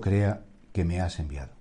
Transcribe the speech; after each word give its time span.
crea 0.00 0.42
que 0.72 0.84
me 0.84 1.00
has 1.00 1.18
enviado. 1.18 1.52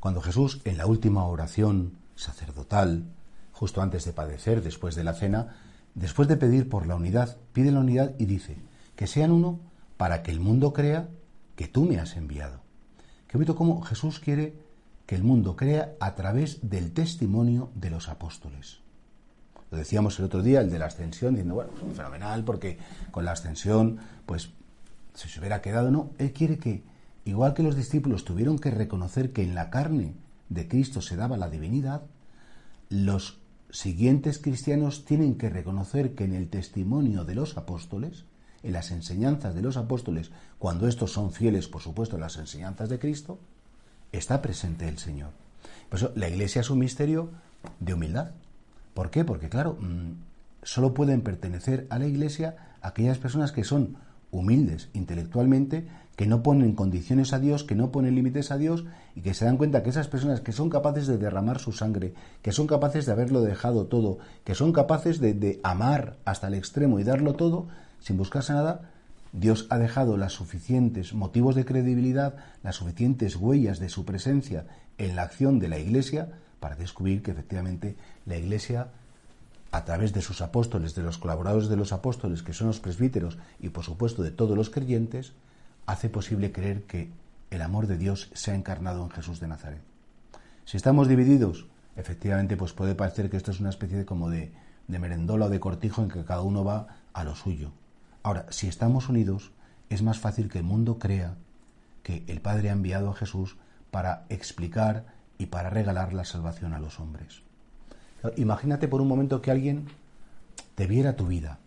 Cuando 0.00 0.20
Jesús, 0.20 0.60
en 0.64 0.76
la 0.76 0.86
última 0.86 1.24
oración 1.26 1.98
sacerdotal, 2.16 3.04
justo 3.52 3.80
antes 3.80 4.04
de 4.04 4.12
padecer, 4.12 4.62
después 4.62 4.94
de 4.94 5.04
la 5.04 5.14
cena, 5.14 5.56
después 5.94 6.28
de 6.28 6.36
pedir 6.36 6.68
por 6.68 6.86
la 6.86 6.96
unidad, 6.96 7.36
pide 7.52 7.72
la 7.72 7.80
unidad 7.80 8.12
y 8.18 8.26
dice, 8.26 8.56
que 8.96 9.06
sean 9.06 9.30
uno 9.30 9.60
para 9.96 10.22
que 10.22 10.30
el 10.30 10.40
mundo 10.40 10.72
crea 10.72 11.08
que 11.56 11.68
tú 11.68 11.84
me 11.84 11.98
has 11.98 12.16
enviado. 12.16 12.60
Qué 13.28 13.38
bonito 13.38 13.56
cómo 13.56 13.82
Jesús 13.82 14.20
quiere 14.20 14.54
que 15.06 15.14
el 15.14 15.22
mundo 15.22 15.56
crea 15.56 15.94
a 16.00 16.14
través 16.14 16.68
del 16.68 16.92
testimonio 16.92 17.70
de 17.74 17.90
los 17.90 18.08
apóstoles. 18.08 18.80
Lo 19.70 19.78
decíamos 19.78 20.18
el 20.18 20.26
otro 20.26 20.42
día, 20.42 20.60
el 20.60 20.70
de 20.70 20.78
la 20.78 20.86
ascensión, 20.86 21.34
diciendo, 21.34 21.54
bueno, 21.54 21.70
fenomenal, 21.94 22.44
porque 22.44 22.78
con 23.10 23.24
la 23.24 23.32
ascensión, 23.32 23.98
pues, 24.26 24.50
se 25.14 25.38
hubiera 25.38 25.62
quedado, 25.62 25.90
no. 25.90 26.10
Él 26.18 26.32
quiere 26.32 26.58
que, 26.58 26.82
igual 27.24 27.54
que 27.54 27.62
los 27.62 27.76
discípulos 27.76 28.24
tuvieron 28.24 28.58
que 28.58 28.70
reconocer 28.70 29.32
que 29.32 29.42
en 29.42 29.54
la 29.54 29.70
carne 29.70 30.14
de 30.48 30.68
Cristo 30.68 31.00
se 31.00 31.16
daba 31.16 31.36
la 31.36 31.48
divinidad, 31.48 32.02
los 32.88 33.38
siguientes 33.70 34.38
cristianos 34.38 35.04
tienen 35.04 35.36
que 35.36 35.48
reconocer 35.48 36.14
que 36.14 36.24
en 36.24 36.34
el 36.34 36.48
testimonio 36.48 37.24
de 37.24 37.34
los 37.34 37.56
apóstoles, 37.56 38.24
en 38.62 38.72
las 38.72 38.90
enseñanzas 38.90 39.54
de 39.54 39.62
los 39.62 39.76
apóstoles, 39.76 40.30
cuando 40.58 40.86
estos 40.86 41.12
son 41.12 41.32
fieles, 41.32 41.68
por 41.68 41.80
supuesto, 41.80 42.16
a 42.16 42.20
las 42.20 42.36
enseñanzas 42.36 42.88
de 42.88 42.98
Cristo, 42.98 43.38
está 44.12 44.42
presente 44.42 44.88
el 44.88 44.98
Señor. 44.98 45.30
Por 45.88 45.98
eso 45.98 46.12
la 46.14 46.28
iglesia 46.28 46.60
es 46.60 46.70
un 46.70 46.78
misterio 46.78 47.30
de 47.80 47.94
humildad. 47.94 48.32
¿Por 48.94 49.10
qué? 49.10 49.24
Porque, 49.24 49.48
claro, 49.48 49.78
mm, 49.80 50.12
solo 50.62 50.92
pueden 50.94 51.22
pertenecer 51.22 51.86
a 51.90 51.98
la 51.98 52.06
iglesia 52.06 52.76
aquellas 52.82 53.18
personas 53.18 53.52
que 53.52 53.64
son 53.64 53.96
humildes 54.32 54.88
intelectualmente, 54.94 55.86
que 56.16 56.26
no 56.26 56.42
ponen 56.42 56.74
condiciones 56.74 57.32
a 57.32 57.38
Dios, 57.38 57.62
que 57.62 57.76
no 57.76 57.92
ponen 57.92 58.16
límites 58.16 58.50
a 58.50 58.58
Dios 58.58 58.84
y 59.14 59.20
que 59.20 59.34
se 59.34 59.44
dan 59.44 59.56
cuenta 59.56 59.82
que 59.82 59.90
esas 59.90 60.08
personas 60.08 60.40
que 60.40 60.52
son 60.52 60.68
capaces 60.68 61.06
de 61.06 61.18
derramar 61.18 61.60
su 61.60 61.72
sangre, 61.72 62.14
que 62.42 62.52
son 62.52 62.66
capaces 62.66 63.06
de 63.06 63.12
haberlo 63.12 63.42
dejado 63.42 63.86
todo, 63.86 64.18
que 64.44 64.54
son 64.54 64.72
capaces 64.72 65.20
de, 65.20 65.34
de 65.34 65.60
amar 65.62 66.16
hasta 66.24 66.48
el 66.48 66.54
extremo 66.54 66.98
y 66.98 67.04
darlo 67.04 67.34
todo 67.34 67.68
sin 68.00 68.16
buscarse 68.16 68.52
nada, 68.52 68.90
Dios 69.32 69.66
ha 69.70 69.78
dejado 69.78 70.16
las 70.16 70.32
suficientes 70.32 71.14
motivos 71.14 71.54
de 71.54 71.64
credibilidad, 71.64 72.36
las 72.62 72.76
suficientes 72.76 73.36
huellas 73.36 73.78
de 73.78 73.88
su 73.88 74.04
presencia 74.04 74.66
en 74.98 75.16
la 75.16 75.22
acción 75.22 75.58
de 75.58 75.68
la 75.68 75.78
Iglesia 75.78 76.28
para 76.60 76.76
descubrir 76.76 77.22
que 77.22 77.30
efectivamente 77.30 77.96
la 78.26 78.36
Iglesia 78.36 78.88
a 79.72 79.84
través 79.86 80.12
de 80.12 80.20
sus 80.20 80.42
apóstoles, 80.42 80.94
de 80.94 81.02
los 81.02 81.18
colaboradores 81.18 81.68
de 81.68 81.76
los 81.76 81.92
apóstoles, 81.92 82.42
que 82.42 82.52
son 82.52 82.66
los 82.66 82.78
presbíteros, 82.78 83.38
y 83.58 83.70
por 83.70 83.84
supuesto 83.84 84.22
de 84.22 84.30
todos 84.30 84.56
los 84.56 84.68
creyentes, 84.68 85.32
hace 85.86 86.10
posible 86.10 86.52
creer 86.52 86.84
que 86.84 87.10
el 87.50 87.62
amor 87.62 87.86
de 87.86 87.96
Dios 87.96 88.30
se 88.34 88.50
ha 88.50 88.54
encarnado 88.54 89.02
en 89.02 89.10
Jesús 89.10 89.40
de 89.40 89.48
Nazaret. 89.48 89.80
Si 90.66 90.76
estamos 90.76 91.08
divididos, 91.08 91.66
efectivamente, 91.96 92.56
pues 92.56 92.74
puede 92.74 92.94
parecer 92.94 93.30
que 93.30 93.38
esto 93.38 93.50
es 93.50 93.60
una 93.60 93.70
especie 93.70 93.96
de 93.96 94.04
como 94.04 94.28
de, 94.28 94.52
merendola 94.88 95.46
o 95.46 95.50
de 95.50 95.60
cortijo 95.60 96.02
en 96.02 96.10
que 96.10 96.24
cada 96.24 96.42
uno 96.42 96.64
va 96.64 96.98
a 97.14 97.24
lo 97.24 97.34
suyo. 97.34 97.72
Ahora, 98.22 98.46
si 98.50 98.68
estamos 98.68 99.08
unidos, 99.08 99.52
es 99.88 100.02
más 100.02 100.18
fácil 100.18 100.50
que 100.50 100.58
el 100.58 100.64
mundo 100.64 100.98
crea 100.98 101.34
que 102.02 102.24
el 102.26 102.42
Padre 102.42 102.68
ha 102.68 102.72
enviado 102.72 103.10
a 103.10 103.14
Jesús 103.14 103.56
para 103.90 104.26
explicar 104.28 105.06
y 105.38 105.46
para 105.46 105.70
regalar 105.70 106.12
la 106.12 106.24
salvación 106.24 106.74
a 106.74 106.78
los 106.78 107.00
hombres. 107.00 107.42
Imagínate 108.36 108.88
por 108.88 109.00
un 109.00 109.08
momento 109.08 109.42
que 109.42 109.50
alguien 109.50 109.86
te 110.74 110.86
viera 110.86 111.16
tu 111.16 111.26
vida, 111.26 111.58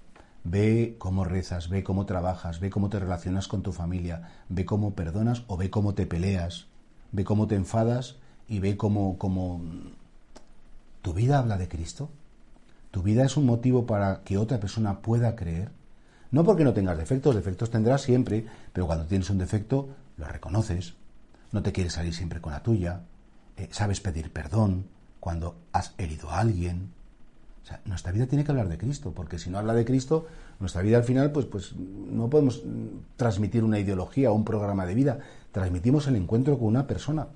ve 0.44 0.96
cómo 1.00 1.26
rezas, 1.26 1.70
ve 1.70 1.84
cómo 1.84 2.06
trabajas, 2.06 2.60
ve 2.60 2.70
cómo 2.70 2.90
te 2.90 3.00
relacionas 3.00 3.48
con 3.48 3.62
tu 3.62 3.74
familia, 3.74 4.30
ve 4.48 4.66
cómo 4.66 4.94
perdonas 4.94 5.44
o 5.48 5.58
ve 5.58 5.70
cómo 5.70 5.94
te 5.94 6.06
peleas, 6.06 6.68
ve 7.12 7.24
cómo 7.24 7.48
te 7.48 7.56
enfadas 7.56 8.18
y 8.48 8.60
ve 8.60 8.78
cómo, 8.78 9.18
tu 11.02 11.14
vida 11.14 11.40
habla 11.40 11.58
de 11.58 11.68
Cristo. 11.68 12.10
Tu 12.92 13.02
vida 13.02 13.26
es 13.26 13.36
un 13.36 13.46
motivo 13.46 13.86
para 13.86 14.24
que 14.24 14.38
otra 14.38 14.60
persona 14.60 15.02
pueda 15.02 15.36
creer. 15.36 15.72
No 16.32 16.44
porque 16.44 16.64
no 16.64 16.74
tengas 16.74 16.98
defectos, 16.98 17.36
defectos 17.36 17.70
tendrás 17.70 18.02
siempre, 18.02 18.46
pero 18.72 18.88
cuando 18.88 19.06
tienes 19.06 19.30
un 19.30 19.38
defecto 19.38 19.90
lo 20.18 20.28
reconoces, 20.28 20.94
no 21.52 21.62
te 21.62 21.72
quieres 21.72 21.94
salir 21.94 22.14
siempre 22.14 22.40
con 22.40 22.54
la 22.54 22.64
tuya, 22.64 23.02
eh, 23.58 23.68
sabes 23.72 24.00
pedir 24.00 24.32
perdón, 24.32 24.88
cuando 25.26 25.56
has 25.72 25.96
herido 25.98 26.30
a 26.30 26.40
alguien. 26.40 26.92
Nuestra 27.86 28.12
vida 28.12 28.28
tiene 28.28 28.44
que 28.44 28.52
hablar 28.52 28.70
de 28.70 28.78
Cristo, 28.78 29.12
porque 29.12 29.40
si 29.40 29.50
no 29.50 29.58
habla 29.58 29.74
de 29.74 29.84
Cristo, 29.84 30.28
nuestra 30.60 30.84
vida 30.84 30.98
al 30.98 31.04
final, 31.04 31.32
pues, 31.32 31.48
pues 31.48 31.74
no 31.76 32.30
podemos 32.30 32.62
transmitir 33.16 33.64
una 33.64 33.80
ideología 33.80 34.30
o 34.30 34.36
un 34.36 34.46
programa 34.46 34.86
de 34.86 34.94
vida, 34.94 35.18
transmitimos 35.52 36.06
el 36.06 36.16
encuentro 36.16 36.60
con 36.60 36.68
una 36.68 36.86
persona. 36.86 37.30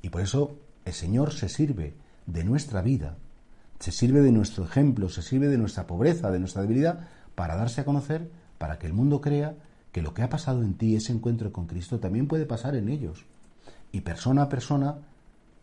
Y 0.00 0.08
por 0.08 0.22
eso 0.22 0.56
el 0.86 0.94
Señor 0.94 1.34
se 1.34 1.50
sirve 1.50 1.92
de 2.24 2.44
nuestra 2.44 2.80
vida, 2.80 3.18
se 3.78 3.92
sirve 3.92 4.22
de 4.22 4.32
nuestro 4.32 4.64
ejemplo, 4.64 5.10
se 5.10 5.20
sirve 5.20 5.48
de 5.48 5.58
nuestra 5.58 5.86
pobreza, 5.86 6.30
de 6.30 6.38
nuestra 6.38 6.62
debilidad, 6.62 7.00
para 7.34 7.56
darse 7.56 7.82
a 7.82 7.84
conocer, 7.84 8.30
para 8.56 8.78
que 8.78 8.86
el 8.86 8.94
mundo 8.94 9.20
crea 9.20 9.54
que 9.92 10.00
lo 10.00 10.14
que 10.14 10.22
ha 10.22 10.30
pasado 10.30 10.62
en 10.62 10.78
ti, 10.78 10.96
ese 10.96 11.12
encuentro 11.12 11.52
con 11.52 11.66
Cristo, 11.66 12.00
también 12.00 12.26
puede 12.26 12.46
pasar 12.46 12.74
en 12.74 12.88
ellos. 12.88 13.26
Y 13.92 14.00
persona 14.00 14.44
a 14.44 14.48
persona 14.48 14.96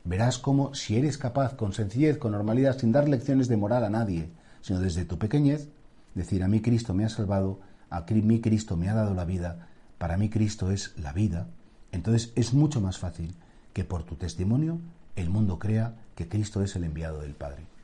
verás 0.05 0.37
cómo 0.37 0.73
si 0.73 0.97
eres 0.97 1.17
capaz, 1.17 1.55
con 1.55 1.73
sencillez, 1.73 2.17
con 2.17 2.31
normalidad, 2.31 2.77
sin 2.77 2.91
dar 2.91 3.09
lecciones 3.09 3.47
de 3.47 3.57
moral 3.57 3.83
a 3.83 3.89
nadie, 3.89 4.29
sino 4.61 4.79
desde 4.79 5.03
tu 5.03 5.17
pequeñez, 5.17 5.67
decir 6.13 6.43
a 6.43 6.47
mí 6.47 6.61
Cristo 6.61 6.93
me 6.93 7.03
ha 7.03 7.09
salvado, 7.09 7.59
a 7.89 8.05
mí 8.09 8.39
Cristo 8.39 8.77
me 8.77 8.89
ha 8.89 8.93
dado 8.93 9.13
la 9.13 9.25
vida, 9.25 9.67
para 9.97 10.17
mí 10.17 10.29
Cristo 10.29 10.71
es 10.71 10.93
la 10.97 11.11
vida, 11.11 11.47
entonces 11.91 12.31
es 12.35 12.53
mucho 12.53 12.81
más 12.81 12.99
fácil 12.99 13.35
que 13.73 13.83
por 13.83 14.03
tu 14.03 14.15
testimonio 14.15 14.79
el 15.15 15.29
mundo 15.29 15.59
crea 15.59 15.95
que 16.15 16.27
Cristo 16.27 16.61
es 16.61 16.75
el 16.75 16.83
enviado 16.83 17.21
del 17.21 17.33
Padre. 17.33 17.74